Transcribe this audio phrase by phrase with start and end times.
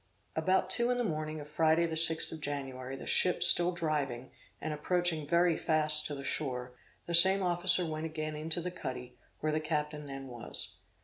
[0.35, 4.31] About two in the morning of Friday the sixth of January, the ship still driving,
[4.59, 6.73] and approaching very fast to the shore,
[7.05, 10.77] the same officer went again into the cuddy, where the captain then was.